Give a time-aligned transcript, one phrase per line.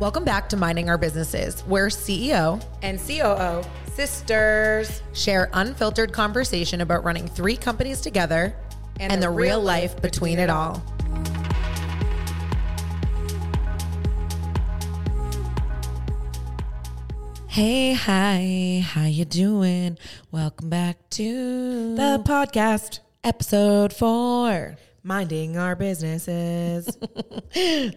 [0.00, 7.02] Welcome back to Minding Our Businesses, where CEO and COO sisters share unfiltered conversation about
[7.02, 8.54] running three companies together
[9.00, 10.80] and, and the, the, real life, life between, between it all.
[17.48, 19.98] Hey, hi, how you doing?
[20.30, 26.96] Welcome back to the podcast, episode four minding our businesses.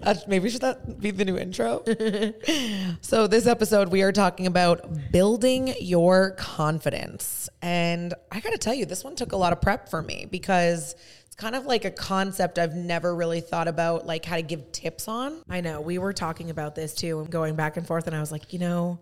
[0.04, 1.84] Uh, maybe should that be the new intro?
[3.02, 7.50] so, this episode, we are talking about building your confidence.
[7.62, 10.26] And I got to tell you, this one took a lot of prep for me
[10.32, 10.95] because
[11.26, 14.72] it's kind of like a concept I've never really thought about, like how to give
[14.72, 15.44] tips on.
[15.50, 15.81] I know.
[15.81, 18.08] We were talking about this too and going back and forth.
[18.08, 19.00] And I was like, you know,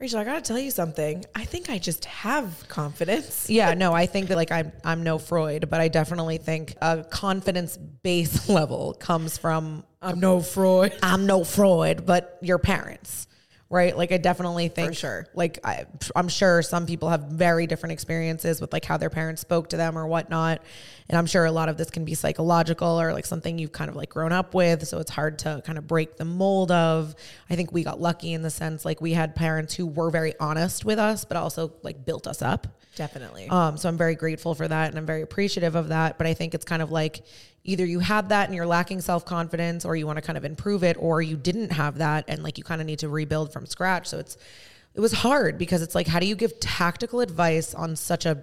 [0.00, 1.24] Rachel, I gotta tell you something.
[1.34, 3.50] I think I just have confidence.
[3.50, 7.02] Yeah, no, I think that like I'm I'm no Freud, but I definitely think a
[7.02, 10.96] confidence base level comes from I'm no Freud.
[11.02, 13.26] I'm no Freud, but your parents
[13.70, 13.96] right?
[13.96, 15.26] Like I definitely think, For sure.
[15.34, 15.84] Like I,
[16.16, 19.76] I'm sure some people have very different experiences with like how their parents spoke to
[19.76, 20.62] them or whatnot,
[21.08, 23.90] and I'm sure a lot of this can be psychological or like something you've kind
[23.90, 27.14] of like grown up with, so it's hard to kind of break the mold of.
[27.50, 30.34] I think we got lucky in the sense like we had parents who were very
[30.40, 32.66] honest with us, but also like built us up.
[32.96, 33.48] Definitely.
[33.48, 36.18] Um, so I'm very grateful for that, and I'm very appreciative of that.
[36.18, 37.22] But I think it's kind of like
[37.68, 40.44] either you had that and you're lacking self confidence, or you want to kind of
[40.44, 43.52] improve it, or you didn't have that and like you kind of need to rebuild
[43.52, 44.08] from scratch.
[44.08, 44.36] So it's
[44.94, 48.42] it was hard because it's like how do you give tactical advice on such a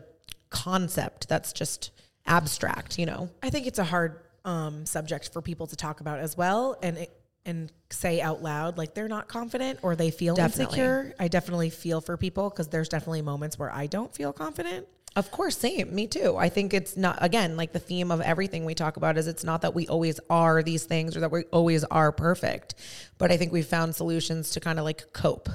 [0.50, 1.92] concept that's just
[2.28, 3.30] abstract, you know?
[3.44, 6.98] I think it's a hard um, subject for people to talk about as well, and
[6.98, 10.80] it, and say out loud like they're not confident or they feel definitely.
[10.80, 11.16] insecure.
[11.20, 14.88] I definitely feel for people because there's definitely moments where I don't feel confident.
[15.16, 15.95] Of course, same.
[15.95, 16.35] Me too.
[16.35, 19.45] I think it's not, again, like the theme of everything we talk about is it's
[19.45, 22.75] not that we always are these things or that we always are perfect,
[23.17, 25.47] but I think we've found solutions to kind of like cope.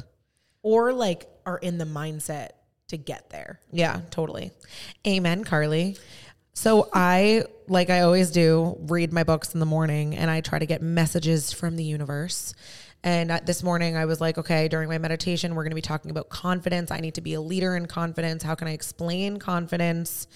[0.62, 2.50] Or like are in the mindset
[2.88, 3.60] to get there.
[3.70, 4.50] Yeah, totally.
[5.06, 5.98] Amen, Carli.
[6.54, 10.58] So I, like I always do, read my books in the morning and I try
[10.58, 12.54] to get messages from the universe.
[13.02, 16.10] And this morning I was like, okay, during my meditation, we're going to be talking
[16.10, 16.90] about confidence.
[16.90, 18.42] I need to be a leader in confidence.
[18.42, 20.26] How can I explain confidence?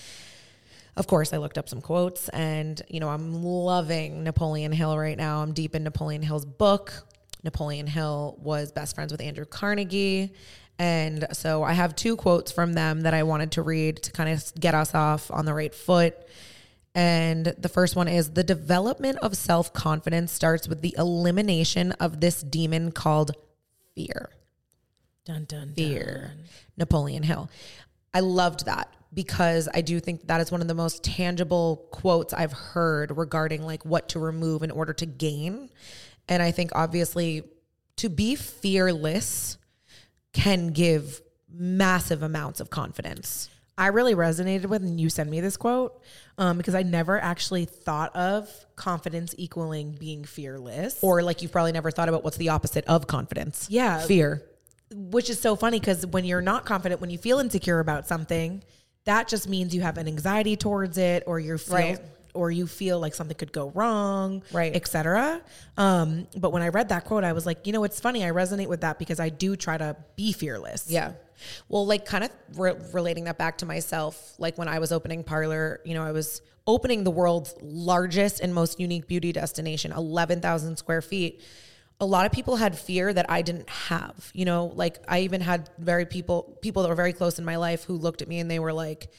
[0.96, 5.18] Of course, I looked up some quotes and, you know, I'm loving Napoleon Hill right
[5.18, 5.42] now.
[5.42, 7.06] I'm deep in Napoleon Hill's book.
[7.42, 10.32] Napoleon Hill was best friends with Andrew Carnegie.
[10.78, 14.30] And so I have two quotes from them that I wanted to read to kind
[14.30, 16.16] of get us off on the right foot.
[16.94, 22.20] And the first one is the development of self confidence starts with the elimination of
[22.20, 23.32] this demon called
[23.94, 24.30] fear.
[25.24, 26.32] Dun, dun, fear.
[26.36, 26.44] Dun.
[26.76, 27.50] Napoleon Hill.
[28.12, 32.32] I loved that because I do think that is one of the most tangible quotes
[32.32, 35.70] I've heard regarding like what to remove in order to gain.
[36.28, 37.42] And I think obviously
[37.96, 39.56] to be fearless
[40.32, 43.48] can give massive amounts of confidence.
[43.76, 46.00] I really resonated with, and you sent me this quote
[46.38, 50.98] um, because I never actually thought of confidence equaling being fearless.
[51.02, 53.66] Or like you've probably never thought about what's the opposite of confidence.
[53.68, 54.00] Yeah.
[54.00, 54.42] Fear.
[54.92, 58.62] Which is so funny because when you're not confident, when you feel insecure about something,
[59.04, 62.00] that just means you have an anxiety towards it or you're feel, right.
[62.32, 65.42] or you feel like something could go wrong, right, etc.
[65.76, 68.24] Um, but when I read that quote, I was like, you know, it's funny.
[68.24, 70.86] I resonate with that because I do try to be fearless.
[70.88, 71.12] Yeah.
[71.68, 75.24] Well, like kind of re- relating that back to myself, like when I was opening
[75.24, 80.76] Parlor, you know, I was opening the world's largest and most unique beauty destination, 11,000
[80.76, 81.42] square feet.
[82.00, 85.40] A lot of people had fear that I didn't have, you know, like I even
[85.40, 88.40] had very people, people that were very close in my life who looked at me
[88.40, 89.10] and they were like,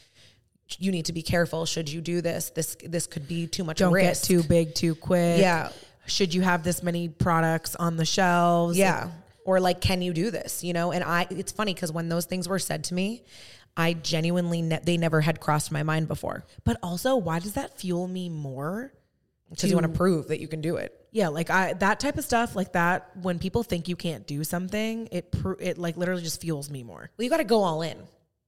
[0.80, 1.66] you need to be careful.
[1.66, 2.50] Should you do this?
[2.50, 4.24] This, this could be too much Don't risk.
[4.24, 5.40] get too big too quick.
[5.40, 5.70] Yeah.
[6.08, 8.78] Should you have this many products on the shelves?
[8.78, 9.10] Yeah
[9.46, 10.92] or like can you do this you know?
[10.92, 13.24] And i it's funny because when those things were said to me
[13.78, 16.46] i genuinely ne- they never had crossed my mind before.
[16.66, 18.94] But also why does that fuel me more
[19.50, 21.08] because you want to prove that you can do it.
[21.12, 24.44] Yeah like i that type of stuff like that when people think you can't do
[24.44, 27.10] something it it like literally just fuels me more.
[27.18, 27.98] Well you got to go all in.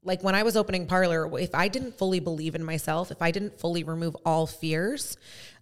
[0.03, 3.31] Like when I was opening Parlor, if I didn't fully believe in myself, if I
[3.31, 5.17] didn't fully remove all fears,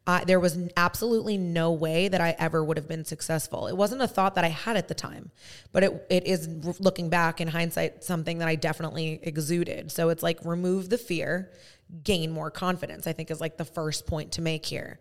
[0.07, 3.67] uh, there was absolutely no way that I ever would have been successful.
[3.67, 5.31] It wasn't a thought that I had at the time,
[5.71, 6.47] but it, it is
[6.79, 9.91] looking back in hindsight, something that I definitely exuded.
[9.91, 11.51] So it's like remove the fear,
[12.03, 14.99] gain more confidence, I think is like the first point to make here.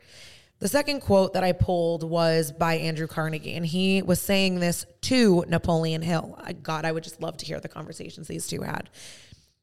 [0.61, 4.87] The second quote that I pulled was by Andrew Carnegie, and he was saying this
[5.03, 6.39] to Napoleon Hill.
[6.63, 8.89] God, I would just love to hear the conversations these two had.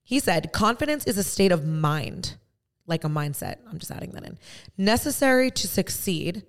[0.03, 2.35] He said, Confidence is a state of mind
[2.91, 3.55] like a mindset.
[3.67, 4.37] I'm just adding that in.
[4.77, 6.43] Necessary to succeed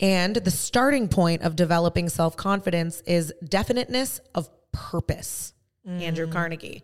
[0.00, 5.54] And the starting point of developing self confidence is definiteness of purpose.
[5.88, 6.00] Mm.
[6.00, 6.82] Andrew Carnegie.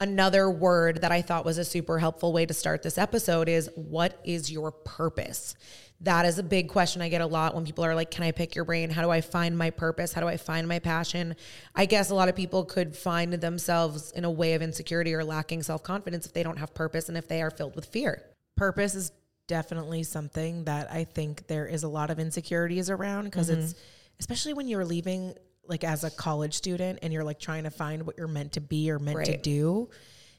[0.00, 3.68] Another word that I thought was a super helpful way to start this episode is
[3.74, 5.54] what is your purpose?
[6.00, 8.32] That is a big question I get a lot when people are like, Can I
[8.32, 8.88] pick your brain?
[8.88, 10.14] How do I find my purpose?
[10.14, 11.36] How do I find my passion?
[11.74, 15.22] I guess a lot of people could find themselves in a way of insecurity or
[15.22, 18.22] lacking self confidence if they don't have purpose and if they are filled with fear.
[18.60, 19.12] Purpose is
[19.46, 23.62] definitely something that I think there is a lot of insecurities around because mm-hmm.
[23.62, 23.74] it's
[24.18, 25.34] especially when you're leaving
[25.66, 28.60] like as a college student and you're like trying to find what you're meant to
[28.60, 29.88] be or meant to do.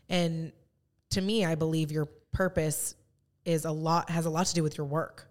[0.07, 0.51] And
[1.09, 2.93] to me, I believe your purpose
[3.43, 5.27] is a lot has a lot to do with your work.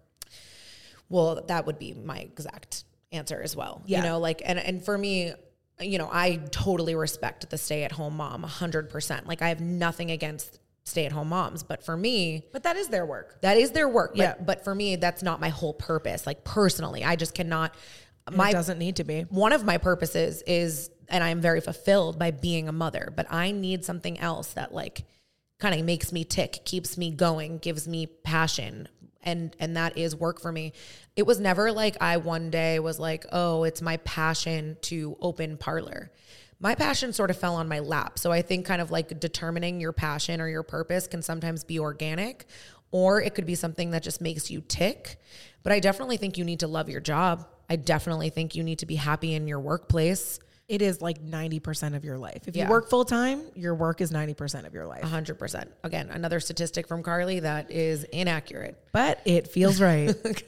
[1.07, 2.83] Well, that would be my exact
[3.13, 3.83] answer as well.
[3.85, 3.99] Yeah.
[3.99, 5.33] You know, like, and, and for me,
[5.79, 9.27] you know, I totally respect the stay at home mom 100%.
[9.27, 12.87] Like, I have nothing against stay at home moms, but for me, But that is
[12.87, 13.39] their work.
[13.41, 14.11] that is their work.
[14.15, 14.35] But, Yeah.
[14.43, 16.25] but for me, that's not my whole purpose.
[16.25, 17.75] Like, personally, I just cannot.
[18.27, 19.21] it My doesn't need to be.
[19.29, 23.51] one of my purposes is, and I'm very fulfilled by being a mother, but I
[23.51, 25.03] need something else that like
[25.59, 28.87] kind of makes me tick, keeps me going, gives me passion.
[29.23, 30.73] And, and that is work for me.
[31.15, 35.57] It was never like I one day was like, oh, it's my passion to open
[35.57, 36.11] parlor.
[36.61, 38.19] My passion sort of fell on my lap.
[38.19, 41.79] So I think kind of like determining your passion or your purpose can sometimes be
[41.79, 42.45] organic
[42.91, 45.19] or it could be something that just makes you tick.
[45.63, 47.47] But I definitely think you need to love your job.
[47.69, 50.39] I definitely think you need to be happy in your workplace.
[50.67, 52.47] It is like 90% of your life.
[52.47, 52.65] If Yeah.
[52.65, 55.03] you work full time, your work is 90% of your life.
[55.03, 55.67] 100%.
[55.83, 58.77] Again, another statistic from Carli that is inaccurate.
[58.93, 60.15] But it feels right.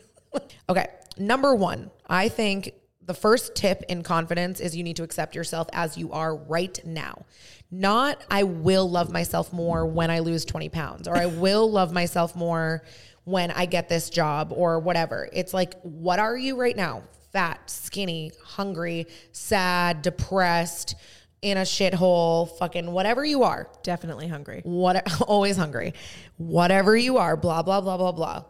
[0.68, 2.74] Okay, number one, I think
[3.06, 6.80] the first tip in confidence is you need to accept yourself as you are right
[6.86, 7.26] now.
[7.72, 11.92] Not, I will love myself more when I lose 20 pounds, or I will love
[11.92, 12.84] myself more
[13.26, 15.30] when I get this job, or whatever.
[15.32, 17.04] It's like, what are you right now?
[17.32, 20.96] Fat, skinny, hungry, sad, depressed,
[21.42, 24.62] in a shithole, fucking whatever you are Definitely hungry.
[24.64, 25.94] what always hungry
[26.38, 28.46] whatever you are blah blah blah blah blah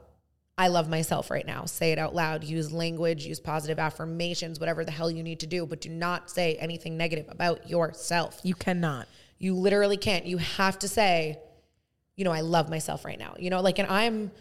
[0.57, 1.65] i love myself right now.
[1.65, 2.43] Say it out loud.
[2.43, 6.29] Use language use positive affirmations whatever the hell you need to do but do not
[6.29, 8.39] say anything negative about yourself.
[8.43, 9.07] You cannot.
[9.39, 10.25] you literally can't.
[10.25, 11.39] You have to say
[12.15, 13.35] you know i love myself right now.
[13.39, 14.31] You know like and i'm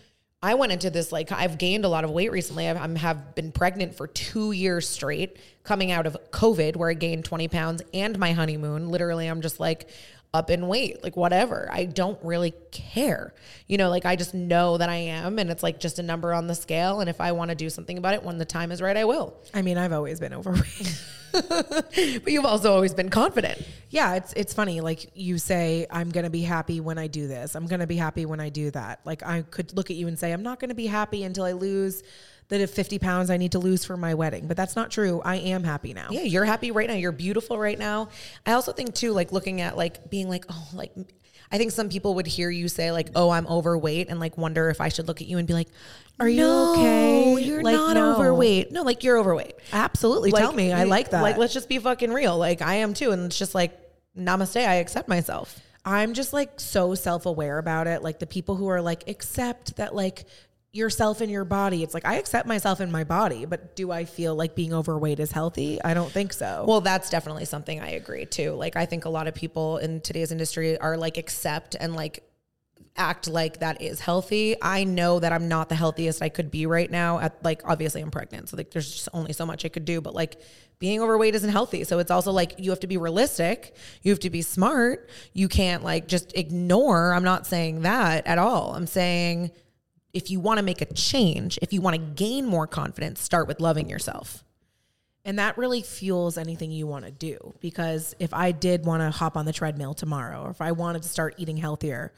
[0.42, 2.68] i went into this like i've gained a lot of weight recently.
[2.68, 6.94] I've I'm, have been pregnant for two years straight coming out of covid where i
[6.94, 8.90] gained 20 pounds and my honeymoon.
[8.90, 9.88] Literally i'm just like
[10.34, 11.68] up in weight like whatever.
[11.70, 13.34] I don't really care.
[13.66, 16.32] You know like i just know that i am and it's like just a number
[16.34, 18.70] on the scale and if i want to do something about it when the time
[18.70, 19.34] is right i will.
[19.54, 21.02] I mean, I've always been overweight.
[21.32, 23.62] but you've also always been confident
[23.92, 24.80] yeah, it's it's funny.
[24.80, 27.54] Like you say, I'm gonna be happy when I do this.
[27.54, 29.00] I'm gonna be happy when I do that.
[29.04, 31.52] Like I could look at you and say, I'm not gonna be happy until I
[31.52, 32.02] lose
[32.48, 34.48] the 50 pounds I need to lose for my wedding.
[34.48, 35.20] But that's not true.
[35.22, 36.08] I am happy now.
[36.10, 36.94] Yeah, you're happy right now.
[36.94, 38.08] You're beautiful right now.
[38.46, 40.92] I also think too, like looking at like being like, oh, like
[41.52, 44.70] I think some people would hear you say like, oh, I'm overweight, and like wonder
[44.70, 45.68] if I should look at you and be like,
[46.18, 47.42] are you "No, okay?
[47.44, 48.14] You're Like, not no.
[48.14, 48.72] overweight.
[48.72, 49.54] No, like you're overweight.
[49.72, 50.30] Absolutely.
[50.30, 50.72] Like, Tell me.
[50.72, 51.22] I like that.
[51.22, 52.36] Like, let's just be fucking real.
[52.38, 53.78] Like I am too, and it's just like,
[54.18, 54.66] namaste.
[54.66, 55.60] I accept myself.
[55.84, 58.02] I'm just like so self aware about it.
[58.02, 60.24] Like the people who are like, accept that like
[60.72, 61.82] yourself in your body.
[61.82, 65.20] It's like, I accept myself in my body, but do I feel like being overweight
[65.20, 65.82] is healthy?
[65.82, 66.64] I don't think so.
[66.66, 68.52] Well, that's definitely something I agree too.
[68.52, 72.24] Like I think a lot of people in today's industry are like accept and like
[72.96, 74.56] act like that is healthy.
[74.60, 78.00] I know that I'm not the healthiest I could be right now at like obviously
[78.00, 78.48] I'm pregnant.
[78.48, 80.40] So like there's just only so much I could do, but like
[80.78, 81.84] being overweight isn't healthy.
[81.84, 83.74] So it's also like you have to be realistic.
[84.02, 85.08] You have to be smart.
[85.32, 87.12] You can't like just ignore.
[87.12, 88.74] I'm not saying that at all.
[88.74, 89.52] I'm saying
[90.12, 93.48] if you want to make a change, if you want to gain more confidence, start
[93.48, 94.44] with loving yourself.
[95.24, 97.54] And that really fuels anything you want to do.
[97.60, 101.02] Because if I did want to hop on the treadmill tomorrow, or if I wanted
[101.04, 102.12] to start eating healthier,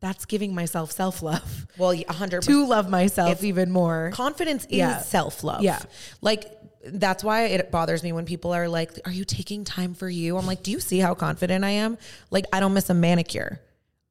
[0.00, 4.10] that's giving myself self love Well, 100 to love myself even more.
[4.12, 4.98] confidence is Yeah.
[5.00, 5.62] self love.
[5.62, 5.80] Yeah.
[6.20, 6.46] Like
[6.86, 10.36] that's why it bothers me when people are like, Are you taking time for you?
[10.36, 11.96] I'm like, Do you see how confident I am?
[12.30, 13.60] Like, I don't miss a manicure.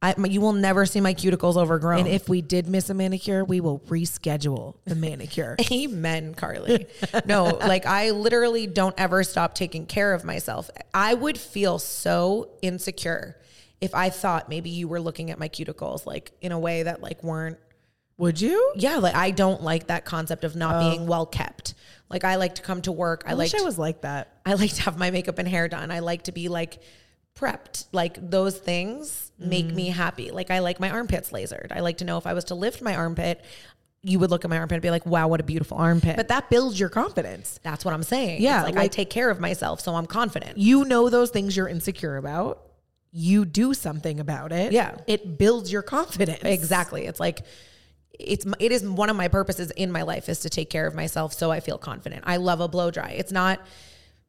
[0.03, 1.99] I, you will never see my cuticles overgrown.
[1.99, 5.55] And if we did miss a manicure, we will reschedule the manicure.
[5.71, 6.87] Amen, Carli.
[7.25, 10.69] No, like I literally don't ever stop taking care of myself.
[10.93, 13.37] I would feel so insecure
[13.79, 17.01] if I thought maybe you were looking at my cuticles like in a way that
[17.01, 17.57] like weren't
[18.17, 18.73] Would you?
[18.75, 20.89] yeah, like I don't like that concept of not oh.
[20.89, 21.75] being well kept.
[22.09, 23.23] Like I like to come to work.
[23.25, 24.37] I, I like I was like that.
[24.45, 25.91] I like to have my makeup and hair done.
[25.91, 26.79] I like to be like
[27.35, 27.87] prepped.
[27.91, 29.93] Like those things make me mm.
[29.93, 30.31] happy.
[30.31, 31.71] Like I like my armpits lasered.
[31.71, 33.43] I like to know if I was to lift my armpit,
[34.03, 36.17] you would look at my armpit and be like, wow, what a beautiful armpit.
[36.17, 37.59] But that builds your confidence.
[37.63, 38.41] that's what I'm saying.
[38.41, 40.57] Yeah, It's like, I take care of myself, so I'm confident.
[40.57, 42.61] You know those things you're insecure about.
[43.11, 44.73] You do something about it.
[44.73, 44.97] Yeah.
[45.07, 46.41] It builds your confidence.
[46.43, 47.05] Exactly.
[47.05, 47.41] It's like
[48.19, 50.93] it's it is one of my purposes in my life is to take care of
[50.93, 52.23] myself so I feel confident.
[52.25, 53.11] I love a blow dry.
[53.11, 53.59] It's not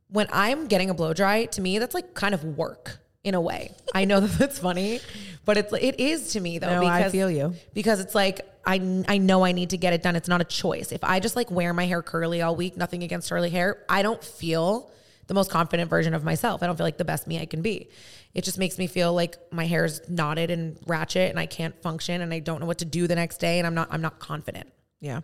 [0.09, 3.41] when I'm getting a blow dry, to me that's like kind of work in a
[3.41, 3.73] way.
[3.95, 5.01] I know that that's funny,
[5.45, 7.55] but it's it is to me though No, I feel you.
[7.73, 10.17] Because it's like I I know I need to get it done.
[10.17, 10.93] It's not a choice.
[10.93, 14.03] If I just like wear my hair curly all week, nothing against curly hair, I
[14.03, 14.91] don't feel
[15.27, 16.63] the most confident version of myself.
[16.63, 17.89] I don't feel like the best me I can be.
[18.35, 22.21] It just makes me feel like my hair's knotted and ratchet and I can't function
[22.21, 24.19] and I don't know what to do the next day and I'm not I'm not
[24.19, 24.71] confident.
[25.01, 25.21] Yeah.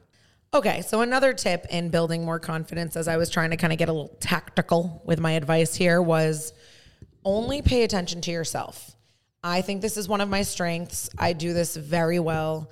[0.53, 3.79] Okay, so another tip in building more confidence as I was trying to kind of
[3.79, 6.53] get a little tactical with my advice here was
[7.25, 8.97] only pay attention to yourself.
[9.45, 11.09] I think this is one of my strengths.
[11.17, 12.69] I do this very well.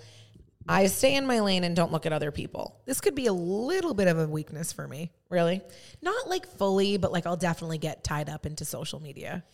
[0.69, 2.81] I stay in my lane and don't look at other people.
[2.85, 5.13] This could be a little bit of a weakness for me.
[5.31, 5.63] Really?
[6.03, 9.45] Not like fully, but like I'll definitely get tied up into social media.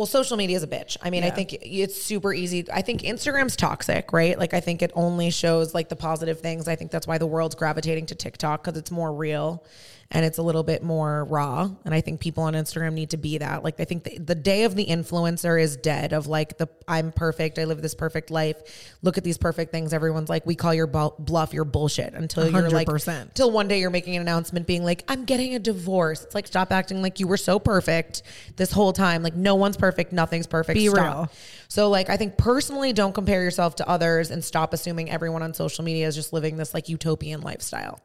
[0.00, 0.96] Well, social media is a bitch.
[1.02, 2.64] I mean, I think it's super easy.
[2.72, 4.38] I think Instagram's toxic, right?
[4.38, 6.68] Like, I think it only shows like the positive things.
[6.68, 9.62] I think that's why the world's gravitating to TikTok because it's more real
[10.12, 11.70] and it's a little bit more raw.
[11.84, 13.62] And I think people on Instagram need to be that.
[13.62, 16.12] Like, I think the, the day of the influencer is dead.
[16.12, 18.96] Of like the I'm perfect, I live this perfect life.
[19.02, 19.92] Look at these perfect things.
[19.92, 23.34] Everyone's like, we call your bu- bluff your bullshit until you're like 100%.
[23.34, 26.24] till one day you're making an announcement being like, I'm getting a divorce.
[26.24, 28.24] It's like, stop acting like you were so perfect
[28.56, 29.22] this whole time.
[29.22, 30.12] Like, no one's perfect.
[30.12, 30.74] Nothing's perfect.
[30.74, 30.98] Be Stop.
[30.98, 31.30] real.
[31.68, 35.54] So, like, I think personally, don't compare yourself to others and stop assuming everyone on
[35.54, 38.00] social media is just living this like utopian lifestyle.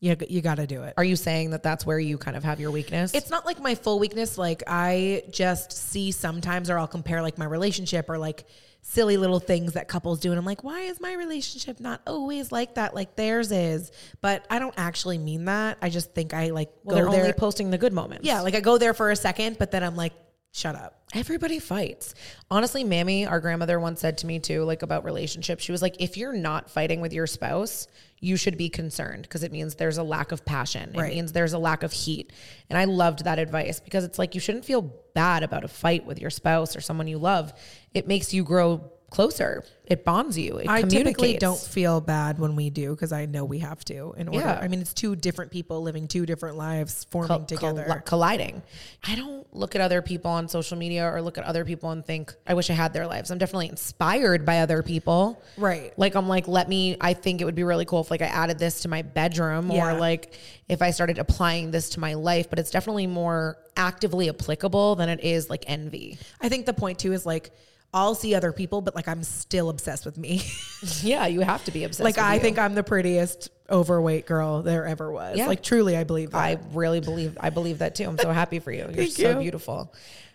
[0.00, 0.94] You, you got to do it.
[0.96, 3.12] Are you saying that that's where you kind of have your weakness?
[3.14, 4.38] It's not like my full weakness.
[4.38, 8.46] Like I just see sometimes, or I'll compare like my relationship or like
[8.80, 12.52] silly little things that couples do, and I'm like, why is my relationship not always
[12.52, 12.94] like that?
[12.94, 13.90] Like theirs is.
[14.20, 15.78] But I don't actually mean that.
[15.82, 17.20] I just think I like well, go they're there.
[17.22, 18.24] only posting the good moments.
[18.24, 20.12] yeah, like I go there for a second, but then I'm like,
[20.52, 20.94] shut up.
[21.14, 22.14] Everybody fights.
[22.50, 25.96] Honestly, Mammy, our grandmother once said to me too, like about relationships, she was like,
[26.00, 27.88] if you're not fighting with your spouse,
[28.20, 30.90] you should be concerned because it means there's a lack of passion.
[30.94, 31.14] It Right.
[31.14, 32.32] means there's a lack of heat.
[32.68, 34.82] And I loved that advice because it's like you shouldn't feel
[35.14, 37.52] bad about a fight with your spouse or someone you love.
[37.94, 39.64] It makes you grow closer.
[39.86, 40.58] It bonds you.
[40.58, 44.12] It I typically don't feel bad when we do because I know we have to.
[44.18, 44.58] In order, Yeah.
[44.60, 47.84] I mean, it's two different people living two different lives forming col- together.
[47.86, 48.62] colli- colliding.
[49.06, 52.04] I don't look at other people on social media or look at other people and
[52.04, 53.30] think, I wish I had their lives.
[53.30, 55.42] I'm definitely inspired by other people.
[55.56, 55.94] Right.
[55.98, 58.26] Like I'm like, let me I think it would be really cool if like I
[58.26, 59.94] added this to my bedroom Yeah.
[59.94, 60.34] or like
[60.68, 65.08] if I started applying this to my life, but it's definitely more actively applicable than
[65.08, 66.18] it is like envy.
[66.42, 67.52] I think the point too is like
[67.92, 70.42] I'll see other people, but like I'm still obsessed with me.
[71.02, 72.04] Yeah, you have to be obsessed.
[72.04, 72.40] like I you.
[72.40, 75.36] think I'm the prettiest overweight girl there ever was.
[75.36, 75.48] Yeah.
[75.48, 76.38] Like truly, I believe that.
[76.38, 78.04] I really believe I believe that too.
[78.04, 78.82] I'm so happy for you.
[78.84, 79.40] You're Thank so you.
[79.40, 79.92] beautiful.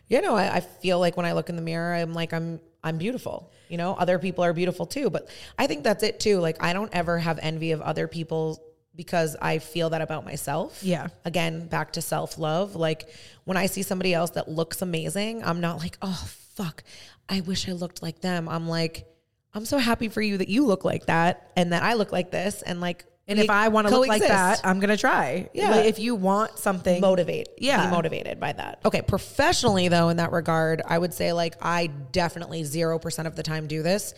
[0.10, 2.60] You know, I, I feel like when I look in the mirror, I'm like I'm
[2.84, 3.54] I'm beautiful.
[3.70, 5.10] You know, other people are beautiful too.
[5.10, 6.40] But I think that's it too.
[6.40, 8.62] Like I don't ever have envy of other people
[8.96, 10.84] because I feel that about myself.
[10.84, 11.08] Yeah.
[11.24, 12.76] Again, back to self love.
[12.76, 13.08] Like
[13.46, 16.84] when I see somebody else that looks amazing, I'm not like, oh fuck,
[17.30, 18.48] I wish I looked like them.
[18.50, 19.08] I'm like,
[19.54, 22.32] I'm so happy for you that you look like that and that I look like
[22.32, 25.50] this and like and if I want to look like that, I'm gonna try.
[25.54, 25.72] Yeah.
[25.72, 27.86] Like, if you want something, motivate Yeah.
[27.86, 31.88] be motivated by that okay professionally though in that regard i would say like i
[31.88, 34.14] definitely 0% of the time do this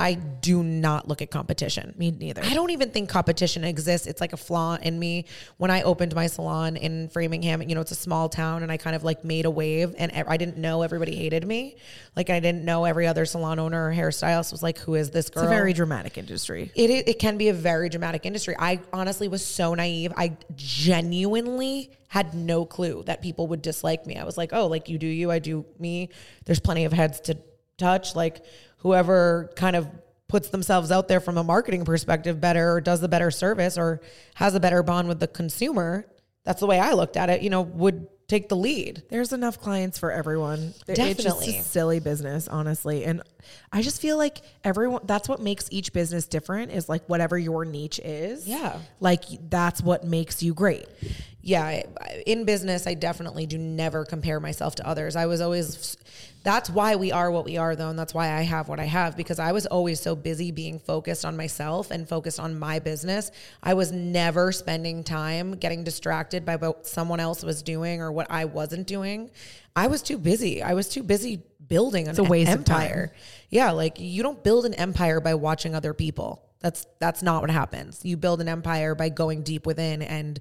[0.00, 2.42] i do not look at competition Me neither.
[2.44, 5.26] i don't even think competition exists it's like a flaw in me
[5.58, 8.76] when i opened my salon in framingham you know it's a small town and i
[8.76, 11.76] kind of like made a wave and i didn't know everybody hated me
[12.16, 15.30] like i didn't know every other salon owner or hairstylist was like who is this
[15.30, 16.72] girl it's a very dramatic industry.
[16.74, 18.56] it, it can be a very dramatic industry.
[18.58, 20.12] I honestly was so naive.
[20.16, 24.16] I genuinely had no clue that people would dislike me.
[24.16, 26.08] I was like, oh, like you do you, I do me.
[26.46, 27.36] There's plenty of heads to
[27.80, 28.14] touch.
[28.14, 28.44] Like
[28.78, 29.88] whoever kind of
[30.28, 34.00] puts themselves out there from a marketing perspective better or does the better service or
[34.34, 36.06] has a better bond with the consumer.
[36.44, 39.02] That's the way I looked at it, you know, would take the lead.
[39.10, 40.72] There's enough clients for everyone.
[40.86, 41.58] It's just Definitely.
[41.58, 43.04] a silly business, honestly.
[43.04, 43.22] And
[43.72, 47.64] I just feel like everyone that's what makes each business different is like whatever your
[47.64, 48.46] niche is.
[48.46, 48.78] Yeah.
[49.00, 50.86] Like that's what makes you great.
[51.42, 51.82] yeah,
[52.24, 55.16] in business, I definitely do never compare myself to others.
[55.16, 55.96] I was always,
[56.42, 57.90] that's why we are what we are, though.
[57.90, 60.78] And that's why I have what I have because I was always so busy being
[60.78, 63.30] focused on myself and focused on my business.
[63.62, 68.30] I was never spending time getting distracted by what someone else was doing or what
[68.30, 69.30] I wasn't doing.
[69.76, 70.62] I was too busy.
[70.62, 72.82] I was too busy building an a waste of time.
[72.82, 73.12] empire.
[73.50, 76.46] Yeah, like you don't build an empire by watching other people.
[76.60, 78.00] That's that's not what happens.
[78.02, 80.40] You build an empire by going deep within and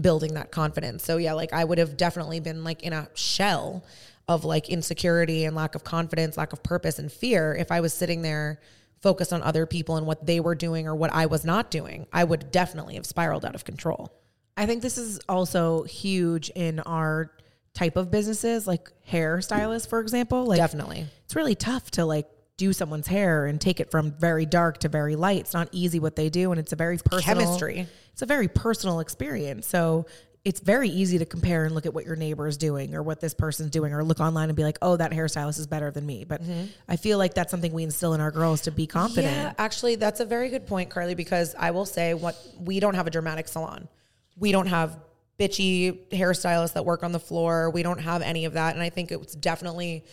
[0.00, 1.04] building that confidence.
[1.04, 3.84] So yeah, like I would have definitely been like in a shell
[4.28, 7.94] of like insecurity and lack of confidence, lack of purpose and fear if I was
[7.94, 8.60] sitting there
[9.00, 12.06] focused on other people and what they were doing or what I was not doing.
[12.12, 14.12] I would definitely have spiraled out of control.
[14.56, 17.32] I think this is also huge in our
[17.74, 20.46] type of businesses, like hair stylists, for example.
[20.46, 21.06] Like definitely.
[21.24, 24.88] It's really tough to like do someone's hair and take it from very dark to
[24.88, 25.40] very light.
[25.40, 27.86] It's not easy what they do and it's a very personal chemistry.
[28.12, 29.68] It's a very personal experience.
[29.68, 30.06] So
[30.44, 33.20] it's very easy to compare and look at what your neighbor is doing or what
[33.20, 36.06] this person's doing or look online and be like, oh, that hairstylist is better than
[36.06, 36.24] me.
[36.24, 36.66] But mm-hmm.
[36.88, 39.34] I feel like that's something we instill in our girls to be confident.
[39.34, 42.94] Yeah, actually, that's a very good point, Carli, because I will say what we don't
[42.94, 43.88] have a dramatic salon.
[44.36, 44.98] We don't have
[45.38, 47.70] bitchy hairstylists that work on the floor.
[47.70, 48.74] We don't have any of that.
[48.74, 50.04] And I think it's definitely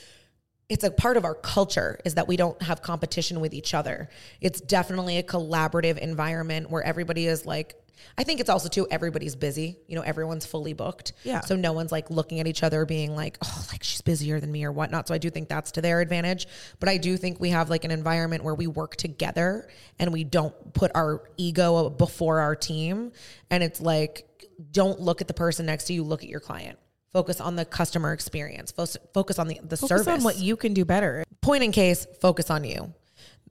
[0.70, 4.10] it's a part of our culture is that we don't have competition with each other.
[4.42, 7.76] It's definitely a collaborative environment where everybody is like
[8.18, 9.78] I think it's also too everybody's busy.
[9.88, 11.14] You know, everyone's fully booked.
[11.24, 11.42] Yeah.
[11.42, 14.52] So no one's like looking at each other being like, oh, like she's busier than
[14.52, 15.08] me or whatnot.
[15.08, 16.48] So I do think that's to their advantage.
[16.80, 19.68] But I do think we have like an environment where we work together
[20.00, 23.12] and we don't put our ego before our team.
[23.50, 24.28] And it's like,
[24.72, 26.80] don't look at the person next to you, look at your client.
[27.16, 28.74] Focus on the customer experience.
[28.74, 30.08] Focus on the, the focus service.
[30.08, 31.24] on what you can do better.
[31.40, 32.94] Point in case, focus on you.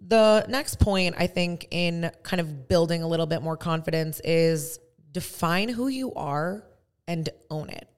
[0.06, 4.80] The next point, I think, in kind of building a little bit more confidence is
[5.12, 6.62] define who you are
[7.08, 7.88] and own it.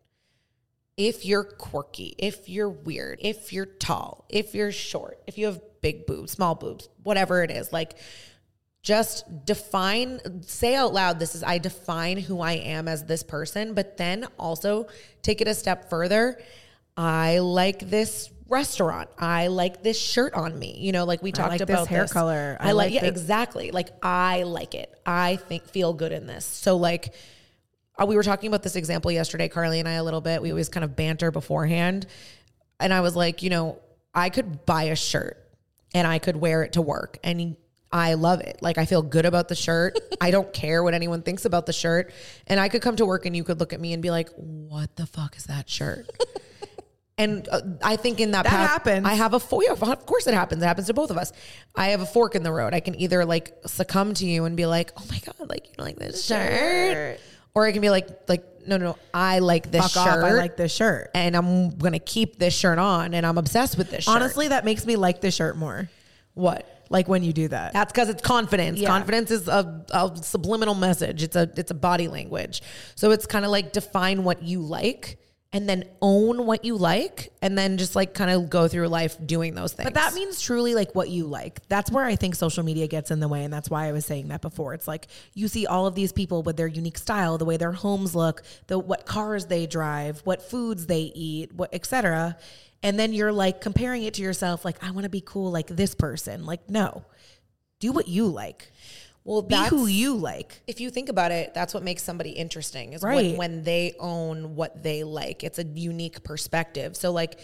[0.96, 5.60] If you're quirky, if you're weird, if you're tall, if you're short, if you have
[5.80, 7.96] big boobs, small boobs, whatever it is, like
[8.86, 13.74] just define, say out loud, this is, I define who I am as this person,
[13.74, 14.86] but then also
[15.22, 16.40] take it a step further.
[16.96, 19.10] I like this restaurant.
[19.18, 20.76] I like this shirt on me.
[20.78, 22.12] You know, like we talked like about hair this.
[22.12, 22.56] color.
[22.60, 23.72] I, I like, like yeah, exactly.
[23.72, 24.94] Like I like it.
[25.04, 26.44] I think feel good in this.
[26.44, 27.12] So like
[28.00, 30.40] uh, we were talking about this example yesterday, Carli and I a little bit.
[30.40, 32.06] We always kind of banter beforehand.
[32.78, 33.80] And I was like, you know,
[34.14, 35.42] I could buy a shirt
[35.92, 37.56] and I could wear it to work and
[37.92, 38.58] I love it.
[38.60, 39.98] Like I feel good about the shirt.
[40.20, 42.12] I don't care what anyone thinks about the shirt.
[42.46, 44.28] And I could come to work and you could look at me and be like,
[44.36, 46.10] "What the fuck is that shirt?"
[47.18, 49.06] And uh, I think in that, that path, happens.
[49.06, 49.64] I have a fork.
[49.70, 50.62] Of course it happens.
[50.62, 51.32] It happens to both of us.
[51.74, 52.74] I have a fork in the road.
[52.74, 55.72] I can either like succumb to you and be like, "Oh my god, like you
[55.78, 57.18] know, like this shirt,",
[57.54, 60.24] or I can be like, "Like no, no, no I like this Fuck shirt.
[60.24, 63.78] Off, I like this shirt, and I'm gonna keep this shirt on, and I'm obsessed
[63.78, 64.04] with this.
[64.04, 64.14] shirt.
[64.14, 65.88] Honestly, that makes me like this shirt more.
[66.34, 66.68] What?
[66.88, 67.72] Like when you do that.
[67.72, 68.78] That's because it's confidence.
[68.78, 68.88] Yeah.
[68.88, 71.22] Confidence is a, a subliminal message.
[71.22, 72.62] It's a it's a body language.
[72.94, 75.18] So it's kind of like define what you like
[75.52, 79.16] and then own what you like and then just like kind of go through life
[79.24, 79.86] doing those things.
[79.86, 81.66] But that means truly like what you like.
[81.68, 84.04] That's where I think social media gets in the way and that's why I was
[84.04, 84.74] saying that before.
[84.74, 87.72] It's like you see all of these people with their unique style, the way their
[87.72, 92.36] homes look, the what cars they drive, what foods they eat, what etc.
[92.86, 95.66] And then you're like comparing it to yourself like I want to be cool like
[95.66, 96.46] this person.
[96.46, 97.04] Like no.
[97.80, 98.70] Do what you like.
[99.24, 100.62] Well, be who you like.
[100.68, 103.16] If you think about it, that's what makes somebody interesting is right.
[103.16, 105.42] when, when they own what they like.
[105.42, 106.96] It's a unique perspective.
[106.96, 107.40] So like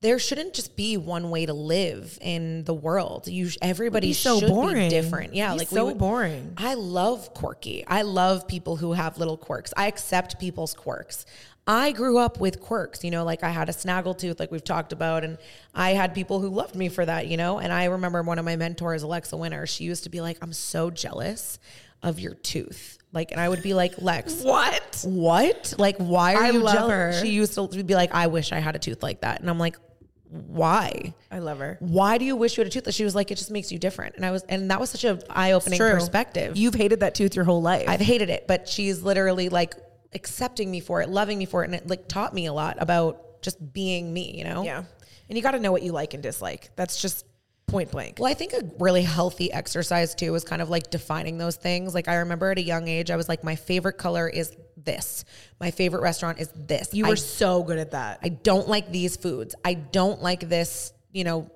[0.00, 3.26] there shouldn't just be one way to live in the world.
[3.26, 4.76] You everybody so should boring.
[4.76, 5.34] be different.
[5.34, 6.54] Yeah, like so would, boring.
[6.56, 7.84] I love quirky.
[7.86, 9.74] I love people who have little quirks.
[9.76, 11.26] I accept people's quirks.
[11.68, 14.94] I grew up with quirks, you know, like I had a snaggletooth, like we've talked
[14.94, 15.36] about, and
[15.74, 17.58] I had people who loved me for that, you know.
[17.58, 20.54] And I remember one of my mentors, Alexa Winter, she used to be like, I'm
[20.54, 21.58] so jealous
[22.02, 22.96] of your tooth.
[23.12, 25.04] Like, and I would be like, Lex, what?
[25.06, 25.74] What?
[25.76, 27.20] Like, why are I you jealous?
[27.20, 29.40] She used to be like, I wish I had a tooth like that.
[29.40, 29.76] And I'm like,
[30.30, 31.12] why?
[31.30, 31.76] I love her.
[31.80, 32.94] Why do you wish you had a tooth?
[32.94, 34.16] She was like, it just makes you different.
[34.16, 36.56] And I was, and that was such a eye opening perspective.
[36.56, 37.88] You've hated that tooth your whole life.
[37.88, 39.74] I've hated it, but she's literally like,
[40.14, 42.76] accepting me for it, loving me for it, and it like taught me a lot
[42.80, 44.62] about just being me, you know?
[44.64, 44.84] Yeah.
[45.28, 46.70] And you got to know what you like and dislike.
[46.76, 47.26] That's just
[47.66, 48.16] point blank.
[48.18, 51.94] Well, I think a really healthy exercise too is kind of like defining those things.
[51.94, 55.24] Like I remember at a young age, I was like, my favorite color is this.
[55.60, 56.94] My favorite restaurant is this.
[56.94, 58.20] You were I, so good at that.
[58.22, 59.54] I don't like these foods.
[59.64, 61.50] I don't like this, you know,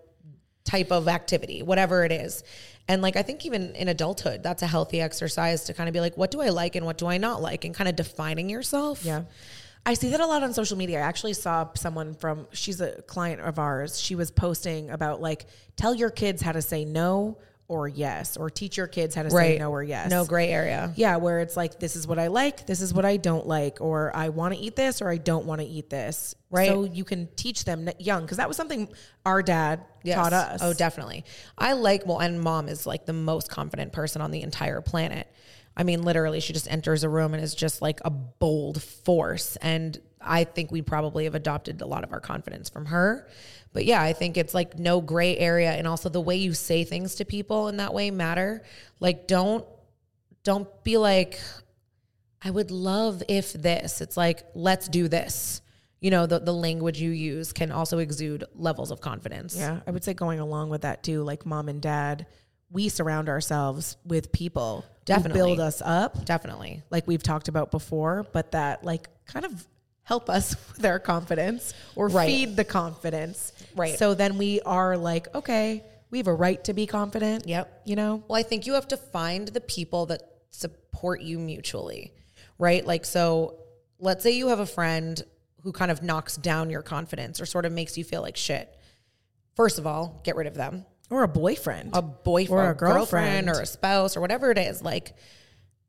[0.65, 2.45] type of activity, whatever it is.
[2.89, 6.01] And like I think even in adulthood, that's a healthy exercise to kind of be
[6.01, 8.49] like, what do I like and what do I not like, and kind of defining
[8.49, 9.05] yourself.
[9.05, 9.23] Yeah.
[9.85, 10.99] I see that a lot on social media.
[10.99, 14.01] I actually saw someone from she's a client of ours.
[14.01, 15.47] She was posting about like
[15.77, 19.31] tell your kids how to say no or yes, or teach your kids how to
[19.31, 20.11] say no or yes.
[20.11, 20.93] No gray area.
[20.97, 23.81] Yeah, where it's like, this is what I like, this is what I don't like,
[23.81, 26.35] or I want to eat this or I don't want to eat this.
[26.51, 26.69] Right.
[26.69, 28.89] So you can teach them young because that was something
[29.25, 30.17] our dad Yes.
[30.17, 30.61] taught us.
[30.63, 31.25] Oh, definitely.
[31.57, 35.33] I like well, and mom is like the most confident person on the entire planet.
[35.77, 39.57] I mean, literally, she just enters a room and is just like a bold force.
[39.57, 43.29] And I think we probably have adopted a lot of our confidence from her.
[43.73, 46.85] But yeah, I think it's like no gray area, and also the way you say
[46.85, 48.63] things to people in that way matter.
[49.01, 49.65] Like, don't
[50.45, 51.41] don't be like,
[52.43, 54.01] I would love if this.
[54.01, 55.63] It's like, let's do this.
[56.01, 59.57] You know, the, the language you use can also exude levels of confidence.
[59.57, 62.27] Yeah, I would say going along with that too, like mom and dad,
[62.71, 65.39] we surround ourselves with people Definitely.
[65.39, 66.83] build us up, Definitely.
[66.91, 69.65] like we've talked about before, but that like kind of
[70.05, 72.27] help us with our confidence or Right.
[72.27, 73.53] feed the confidence.
[73.77, 73.99] Right.
[73.99, 77.47] So then we are like, okay, we have a right to be confident.
[77.47, 77.83] Yep.
[77.87, 78.23] You know?
[78.29, 82.13] Well, I think you have to find the people that support you mutually,
[82.59, 82.85] right?
[82.87, 83.59] Like, so
[83.99, 85.23] let's say you have a friend
[85.63, 88.69] who kind of knocks down your confidence or sort of makes you feel like shit.
[89.55, 90.85] First of all, get rid of them.
[91.09, 91.91] Or a boyfriend.
[91.93, 93.49] A boyfriend Or a girlfriend girlfriend.
[93.51, 94.83] or a spouse or whatever it is.
[94.83, 95.15] Like,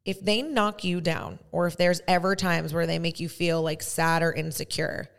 [0.05, 3.61] if they knock you down or if there's ever times where they make you feel
[3.61, 5.09] like sad or insecure,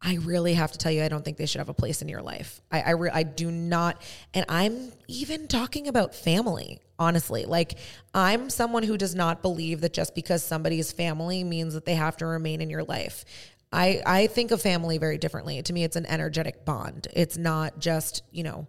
[0.00, 2.08] I really have to tell you, I don't think they should have a place in
[2.08, 2.60] your life.
[2.70, 4.02] I I, re- I do not,
[4.34, 6.80] and I'm even talking about family.
[6.96, 7.76] Honestly, like
[8.12, 11.96] I'm someone who does not believe that just because somebody is family means that they
[11.96, 13.24] have to remain in your life.
[13.72, 15.60] I I think of family very differently.
[15.60, 17.08] To me, it's an energetic bond.
[17.12, 18.68] It's not just you know,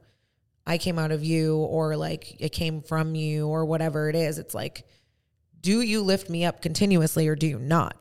[0.65, 4.39] I came out of you or like it came from you or whatever it is.
[4.39, 4.87] It's like,
[5.65, 7.95] do you lift me up continuously or do you not?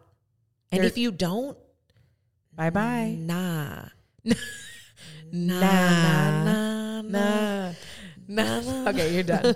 [0.71, 1.57] And You're- if you don't,
[2.55, 3.17] bye bye.
[3.19, 3.87] Nah.
[4.25, 4.35] Nah.
[5.33, 7.73] Nah, nah, nah,
[8.29, 8.61] Nah.
[8.61, 8.89] nah.
[8.91, 9.55] Okay, you're done.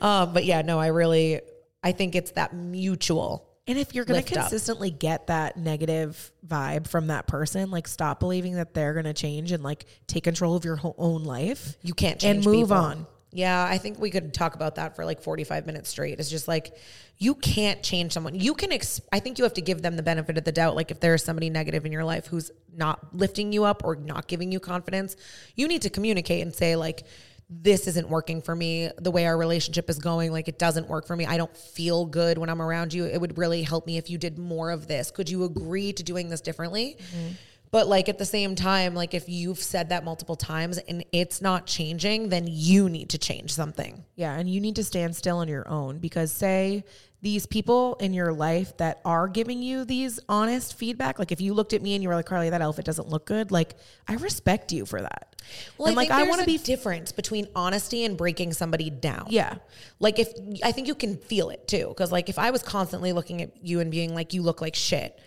[0.00, 1.40] Um, but yeah, no, I really,
[1.82, 3.44] I think it's that mutual.
[3.66, 4.44] And if you're going to Lift up.
[4.44, 9.12] consistently get that negative vibe from that person, like stop believing that they're going to
[9.12, 11.76] change and like take control of your ho- own life.
[11.82, 12.76] You can't And move people.
[12.78, 13.06] on.
[13.30, 16.18] Yeah, I think we could talk about that for like 45 minutes straight.
[16.18, 16.74] It's just like
[17.18, 18.34] you can't change someone.
[18.34, 20.76] You can ex- I think you have to give them the benefit of the doubt
[20.76, 24.28] like if there's somebody negative in your life who's not lifting you up or not
[24.28, 25.16] giving you confidence,
[25.56, 27.04] you need to communicate and say like
[27.50, 28.90] this isn't working for me.
[28.98, 31.24] The way our relationship is going, like it doesn't work for me.
[31.24, 33.06] I don't feel good when I'm around you.
[33.06, 35.10] It would really help me if you did more of this.
[35.10, 36.98] Could you agree to doing this differently?
[36.98, 37.32] Mm-hmm.
[37.70, 41.42] But like at the same time, like if you've said that multiple times and it's
[41.42, 44.04] not changing, then you need to change something.
[44.16, 46.84] Yeah, and you need to stand still on your own because say
[47.20, 51.52] these people in your life that are giving you these honest feedback, like if you
[51.52, 53.74] looked at me and you were like, Carli, that outfit doesn't look good, like
[54.06, 55.34] I respect you for that.
[55.76, 58.16] Well, and I like think I there's want a to be difference between honesty and
[58.16, 59.26] breaking somebody down.
[59.30, 59.56] Yeah.
[59.98, 63.12] Like if I think you can feel it too, because like if I was constantly
[63.12, 65.18] looking at you and being like, you look like shit,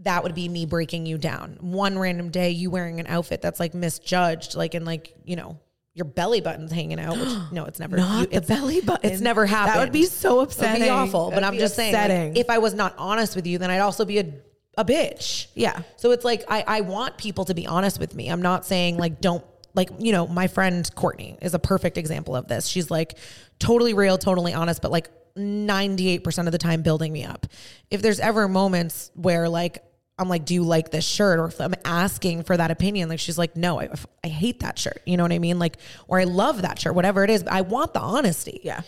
[0.00, 1.56] that would be me breaking you down.
[1.60, 5.58] One random day, you wearing an outfit that's like misjudged, like and like you know
[5.94, 7.18] your belly button's hanging out.
[7.18, 9.10] Which no, it's never not you- the belly button.
[9.10, 9.76] It's never happened.
[9.76, 10.82] That would be so upsetting.
[10.82, 11.26] be awful.
[11.30, 13.70] But That'd I'm be just saying, like, if I was not honest with you, then
[13.70, 14.32] I'd also be a
[14.76, 15.46] a bitch.
[15.54, 15.82] Yeah.
[15.96, 18.28] So it's like I, I want people to be honest with me.
[18.28, 19.44] I'm not saying like don't
[19.76, 22.66] like you know my friend Courtney is a perfect example of this.
[22.66, 23.16] She's like
[23.58, 27.46] totally real, totally honest, but like 98% of the time building me up.
[27.90, 29.82] If there's ever moments where like
[30.18, 31.38] I'm like, do you like this shirt?
[31.38, 33.90] Or if I'm asking for that opinion, like she's like, no, I,
[34.24, 35.02] I hate that shirt.
[35.04, 35.58] You know what I mean?
[35.58, 35.76] Like,
[36.08, 37.44] or I love that shirt, whatever it is.
[37.46, 38.60] I want the honesty.
[38.64, 38.80] Yeah.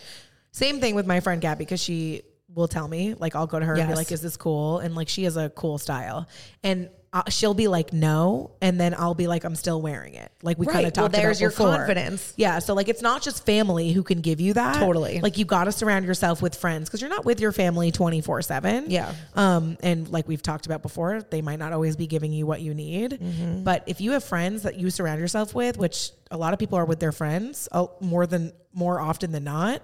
[0.51, 2.23] Same thing with my friend Gabby because she
[2.55, 4.79] will tell me, like, I'll go to her and be like, is this cool?
[4.79, 6.27] And like, she has a cool style.
[6.63, 8.51] And uh, she'll be like, no.
[8.61, 10.31] And then I'll be like, I'm still wearing it.
[10.43, 10.73] Like, we Right.
[10.73, 11.75] kind of talked Well, there's about your before.
[11.77, 12.33] confidence.
[12.37, 12.59] Yeah.
[12.59, 14.75] So, like, it's not just family who can give you that.
[14.79, 15.19] Totally.
[15.19, 18.43] Like, you got to surround yourself with friends because you're not with your family 24
[18.43, 18.91] 7.
[18.91, 19.11] Yeah.
[19.35, 22.61] Um, and like we've talked about before, they might not always be giving you what
[22.61, 23.13] you need.
[23.13, 23.63] Mm-hmm.
[23.63, 26.77] But if you have friends that you surround yourself with, which a lot of people
[26.77, 29.81] are with their friends uh, more than more often than not,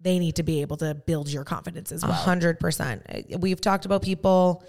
[0.00, 2.12] they need to be able to build your confidence as well.
[2.12, 3.02] hundred percent.
[3.38, 4.64] We've talked about people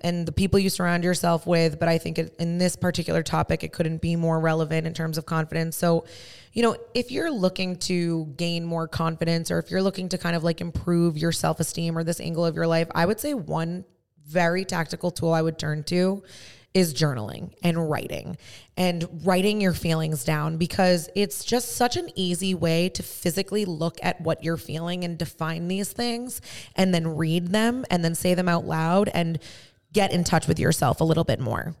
[0.00, 3.64] and the people you surround yourself with, but I think it, in this particular topic,
[3.64, 5.76] it couldn't be more relevant in terms of confidence.
[5.76, 6.04] So,
[6.52, 10.36] you know, if you're looking to gain more confidence or if you're looking to kind
[10.36, 13.34] of like improve your self esteem or this angle of your life, I would say
[13.34, 13.84] one
[14.26, 16.22] very tactical tool I would turn to
[16.74, 18.36] is journaling and writing
[18.76, 23.96] and writing your feelings down because it's just such an easy way to physically look
[24.02, 26.40] at what you're feeling and define these things
[26.74, 29.38] and then read them and then say them out loud and
[29.94, 31.74] get in touch with yourself a little bit more.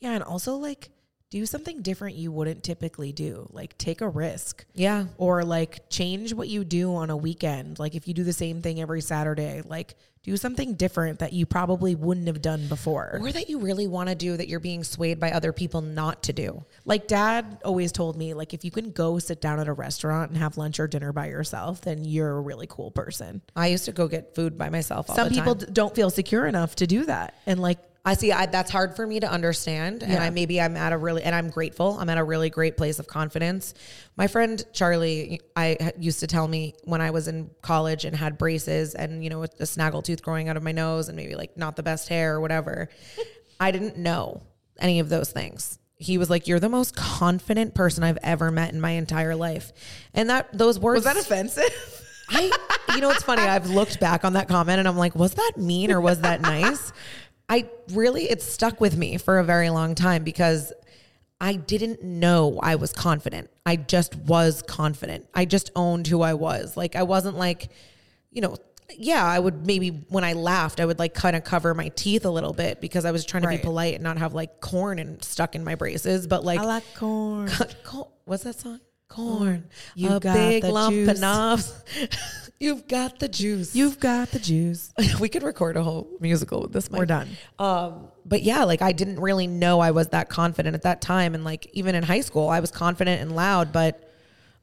[0.00, 0.88] Yeah, and also like
[1.30, 3.46] do something different you wouldn't typically do.
[3.52, 4.64] Like take a risk.
[4.74, 5.06] Yeah.
[5.18, 7.78] Or like change what you do on a weekend.
[7.78, 11.46] Like if you do the same thing every Saturday, like do something different that you
[11.46, 13.18] probably wouldn't have done before.
[13.20, 16.22] Or that you really want to do that you're being swayed by other people not
[16.24, 16.64] to do.
[16.84, 20.30] Like dad always told me like if you can go sit down at a restaurant
[20.30, 23.42] and have lunch or dinner by yourself, then you're a really cool person.
[23.54, 26.74] I used to go get food by myself Some people d- don't feel secure enough
[26.76, 27.34] to do that.
[27.46, 27.78] And like
[28.08, 28.32] I see.
[28.32, 31.34] I, that's hard for me to understand, and I maybe I'm at a really and
[31.34, 31.98] I'm grateful.
[32.00, 33.74] I'm at a really great place of confidence.
[34.16, 38.38] My friend Charlie, I used to tell me when I was in college and had
[38.38, 41.34] braces and you know with a snaggle tooth growing out of my nose and maybe
[41.34, 42.88] like not the best hair or whatever.
[43.60, 44.42] I didn't know
[44.80, 45.78] any of those things.
[45.96, 49.70] He was like, "You're the most confident person I've ever met in my entire life,"
[50.14, 52.04] and that those words was that offensive.
[52.30, 52.50] I,
[52.94, 53.42] you know, it's funny.
[53.42, 56.42] I've looked back on that comment and I'm like, was that mean or was that
[56.42, 56.92] nice?
[57.48, 60.72] I really, it stuck with me for a very long time because
[61.40, 63.50] I didn't know I was confident.
[63.64, 65.28] I just was confident.
[65.34, 66.76] I just owned who I was.
[66.76, 67.68] Like, I wasn't like,
[68.30, 68.56] you know,
[68.96, 72.24] yeah, I would maybe when I laughed, I would like kind of cover my teeth
[72.24, 73.60] a little bit because I was trying to right.
[73.60, 76.26] be polite and not have like corn and stuck in my braces.
[76.26, 77.50] But like, I like corn.
[78.24, 78.80] what's that song?
[79.08, 79.64] Corn.
[79.94, 81.08] You a big lump juice.
[81.08, 81.72] of knobs.
[82.60, 83.74] You've got the juice.
[83.74, 84.92] You've got the juice.
[85.20, 86.90] we could record a whole musical with this.
[86.90, 86.98] Mic.
[86.98, 87.28] We're done.
[87.58, 91.34] Um, but yeah, like I didn't really know I was that confident at that time,
[91.34, 93.72] and like even in high school, I was confident and loud.
[93.72, 94.12] But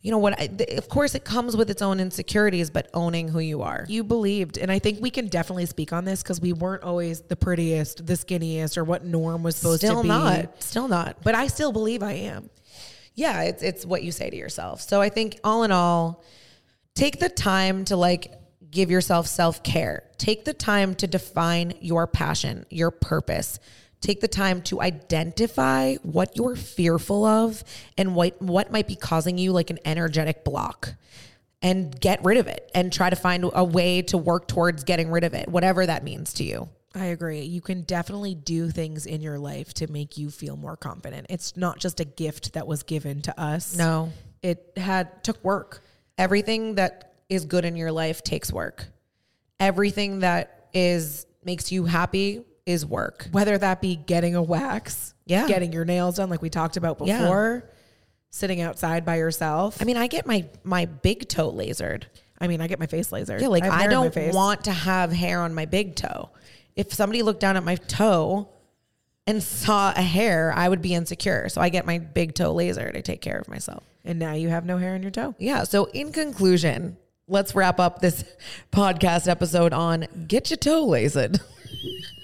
[0.01, 0.39] you know what?
[0.39, 2.69] I, of course, it comes with its own insecurities.
[2.69, 6.03] But owning who you are, you believed, and I think we can definitely speak on
[6.03, 10.01] this because we weren't always the prettiest, the skinniest, or what norm was supposed still
[10.01, 10.09] to be.
[10.09, 11.17] Still not, still not.
[11.23, 12.49] But I still believe I am.
[13.15, 14.81] Yeah, it's it's what you say to yourself.
[14.81, 16.23] So I think all in all
[16.93, 18.33] take the time to like
[18.71, 20.03] give yourself self care.
[20.17, 23.59] Take the time to define your passion, your purpose.
[24.01, 27.63] Take the time to identify what you're fearful of
[27.97, 30.93] and what, what might be causing you like an energetic block
[31.61, 35.09] and get rid of it and try to find a way to work towards getting
[35.09, 36.69] rid of it, whatever that means to you.
[36.95, 37.41] I agree.
[37.41, 41.27] You can definitely do things in your life to make you feel more confident.
[41.29, 43.75] It's not just a gift that was given to us.
[43.77, 44.11] No.
[44.41, 45.83] It had took work.
[46.17, 48.85] Everything that is good in your life takes work.
[49.59, 53.27] Everything that is makes you happy is work.
[53.31, 56.97] Whether that be getting a wax, yeah, getting your nails done like we talked about
[56.97, 57.71] before, yeah.
[58.31, 59.81] sitting outside by yourself.
[59.81, 62.03] I mean, I get my my big toe lasered.
[62.39, 63.41] I mean, I get my face lasered.
[63.41, 66.29] Yeah, like I don't want to have hair on my big toe.
[66.75, 68.49] If somebody looked down at my toe
[69.27, 71.49] and saw a hair, I would be insecure.
[71.49, 73.83] So I get my big toe laser to take care of myself.
[74.03, 75.35] And now you have no hair on your toe.
[75.39, 75.63] Yeah.
[75.63, 78.23] So in conclusion, let's wrap up this
[78.71, 81.41] podcast episode on get your toe lasered.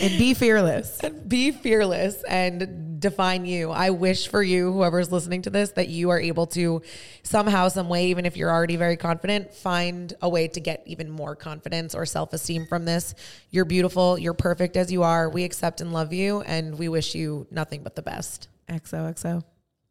[0.00, 1.00] and be fearless.
[1.00, 3.70] And be fearless and define you.
[3.70, 6.82] I wish for you, whoever's listening to this, that you are able to
[7.22, 11.10] somehow, some way, even if you're already very confident, find a way to get even
[11.10, 13.14] more confidence or self esteem from this.
[13.50, 14.18] You're beautiful.
[14.18, 15.28] You're perfect as you are.
[15.28, 18.48] We accept and love you, and we wish you nothing but the best.
[18.68, 19.42] XOXO.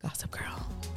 [0.01, 0.96] Gossip Girl.